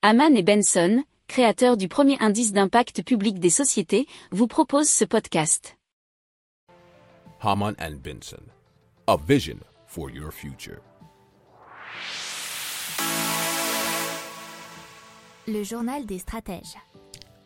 Haman 0.00 0.36
et 0.36 0.44
Benson, 0.44 1.02
créateurs 1.26 1.76
du 1.76 1.88
premier 1.88 2.16
indice 2.20 2.52
d'impact 2.52 3.02
public 3.02 3.40
des 3.40 3.50
sociétés, 3.50 4.06
vous 4.30 4.46
proposent 4.46 4.88
ce 4.88 5.04
podcast. 5.04 5.76
Haman 7.40 7.74
and 7.80 7.96
Benson, 8.04 8.44
a 9.08 9.16
vision 9.16 9.56
for 9.88 10.08
your 10.08 10.30
future. 10.30 10.78
Le 15.48 15.64
journal 15.64 16.06
des 16.06 16.18
stratèges. 16.18 16.76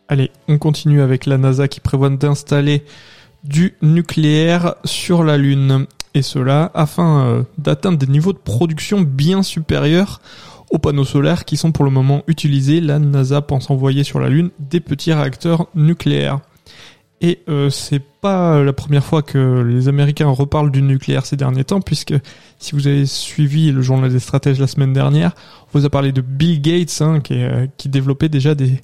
Allez, 0.09 0.31
on 0.47 0.59
continue 0.59 1.01
avec 1.01 1.25
la 1.25 1.39
NASA 1.39 1.69
qui 1.69 1.81
prévoit 1.81 2.11
d'installer 2.11 2.85
du 3.45 3.77
nucléaire 3.81 4.75
sur 4.85 5.25
la 5.25 5.39
Lune. 5.39 5.87
Et 6.13 6.21
cela 6.21 6.71
afin 6.75 7.25
euh, 7.25 7.43
d'atteindre 7.57 7.97
des 7.97 8.09
niveaux 8.09 8.35
de 8.35 8.39
production 8.39 9.01
bien 9.01 9.43
supérieurs 9.43 10.21
aux 10.73 10.79
panneaux 10.79 11.05
solaires 11.05 11.45
qui 11.45 11.57
sont 11.57 11.71
pour 11.71 11.85
le 11.85 11.91
moment 11.91 12.25
utilisés. 12.27 12.81
La 12.81 12.99
NASA 12.99 13.43
pense 13.43 13.71
envoyer 13.71 14.03
sur 14.03 14.19
la 14.19 14.29
Lune 14.29 14.51
des 14.59 14.81
petits 14.81 15.13
réacteurs 15.13 15.69
nucléaires. 15.75 16.41
Et 17.21 17.39
euh, 17.49 17.71
c'est 17.71 18.03
pas 18.21 18.65
la 18.65 18.73
première 18.73 19.05
fois 19.05 19.23
que 19.23 19.63
les 19.63 19.87
Américains 19.87 20.27
reparlent 20.27 20.73
du 20.73 20.83
nucléaire 20.83 21.25
ces 21.25 21.37
derniers 21.37 21.63
temps, 21.63 21.81
puisque 21.81 22.15
si 22.59 22.75
vous 22.75 22.89
avez 22.89 23.07
suivi 23.07 23.71
le 23.71 23.81
journal 23.81 24.11
des 24.11 24.19
stratèges 24.19 24.59
la 24.59 24.67
semaine 24.67 24.93
dernière, 24.93 25.33
on 25.73 25.79
vous 25.79 25.85
a 25.85 25.91
parlé 25.91 26.11
de 26.11 26.21
Bill 26.21 26.61
Gates, 26.61 27.01
hein, 27.01 27.21
qui, 27.21 27.35
euh, 27.35 27.67
développait 27.85 28.29
déjà 28.29 28.57
des 28.57 28.81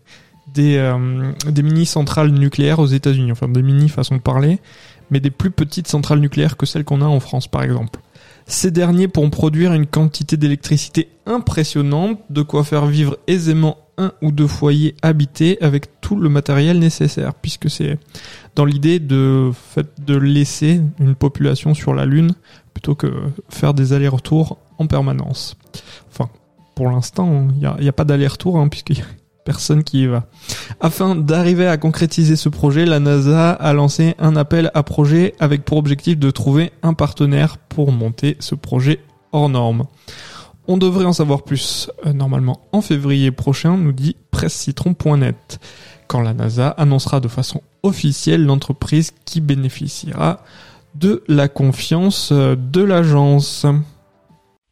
des, 0.54 0.76
euh, 0.78 1.32
des 1.50 1.62
mini 1.62 1.84
centrales 1.84 2.30
nucléaires 2.30 2.78
aux 2.78 2.86
États-Unis, 2.86 3.32
enfin 3.32 3.48
des 3.48 3.62
mini 3.62 3.88
façon 3.88 4.16
de 4.16 4.20
parler, 4.20 4.60
mais 5.10 5.20
des 5.20 5.30
plus 5.30 5.50
petites 5.50 5.88
centrales 5.88 6.20
nucléaires 6.20 6.56
que 6.56 6.64
celles 6.64 6.84
qu'on 6.84 7.02
a 7.02 7.06
en 7.06 7.20
France 7.20 7.48
par 7.48 7.62
exemple. 7.62 8.00
Ces 8.48 8.70
derniers 8.70 9.08
pourront 9.08 9.28
produire 9.28 9.74
une 9.74 9.86
quantité 9.86 10.38
d'électricité 10.38 11.10
impressionnante, 11.26 12.18
de 12.30 12.40
quoi 12.40 12.64
faire 12.64 12.86
vivre 12.86 13.18
aisément 13.26 13.76
un 13.98 14.12
ou 14.22 14.32
deux 14.32 14.46
foyers 14.46 14.94
habités 15.02 15.58
avec 15.60 16.00
tout 16.00 16.16
le 16.16 16.30
matériel 16.30 16.78
nécessaire, 16.78 17.34
puisque 17.34 17.68
c'est 17.68 17.98
dans 18.56 18.64
l'idée 18.64 19.00
de, 19.00 19.52
laisser 20.08 20.80
une 20.98 21.14
population 21.14 21.74
sur 21.74 21.92
la 21.92 22.06
Lune 22.06 22.32
plutôt 22.72 22.94
que 22.94 23.12
faire 23.50 23.74
des 23.74 23.92
allers-retours 23.92 24.56
en 24.78 24.86
permanence. 24.86 25.58
Enfin, 26.10 26.30
pour 26.74 26.88
l'instant, 26.90 27.48
il 27.54 27.70
n'y 27.80 27.88
a, 27.88 27.92
pas 27.92 28.04
d'aller-retour, 28.04 28.58
hein, 28.58 28.68
personne 29.48 29.82
qui 29.82 30.02
y 30.02 30.06
va. 30.06 30.26
Afin 30.78 31.16
d'arriver 31.16 31.66
à 31.66 31.78
concrétiser 31.78 32.36
ce 32.36 32.50
projet, 32.50 32.84
la 32.84 33.00
NASA 33.00 33.52
a 33.52 33.72
lancé 33.72 34.14
un 34.18 34.36
appel 34.36 34.70
à 34.74 34.82
projet 34.82 35.34
avec 35.40 35.64
pour 35.64 35.78
objectif 35.78 36.18
de 36.18 36.30
trouver 36.30 36.70
un 36.82 36.92
partenaire 36.92 37.56
pour 37.56 37.90
monter 37.90 38.36
ce 38.40 38.54
projet 38.54 39.00
hors 39.32 39.48
norme. 39.48 39.86
On 40.66 40.76
devrait 40.76 41.06
en 41.06 41.14
savoir 41.14 41.44
plus 41.44 41.90
euh, 42.04 42.12
normalement 42.12 42.60
en 42.72 42.82
février 42.82 43.30
prochain, 43.30 43.78
nous 43.78 43.92
dit 43.92 44.16
pressecitron.net, 44.30 45.60
quand 46.08 46.20
la 46.20 46.34
NASA 46.34 46.68
annoncera 46.68 47.20
de 47.20 47.28
façon 47.28 47.62
officielle 47.82 48.44
l'entreprise 48.44 49.12
qui 49.24 49.40
bénéficiera 49.40 50.44
de 50.94 51.24
la 51.26 51.48
confiance 51.48 52.32
euh, 52.32 52.54
de 52.54 52.82
l'agence. 52.82 53.64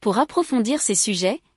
Pour 0.02 0.18
approfondir 0.18 0.82
ces 0.82 0.94
sujets, 0.94 1.40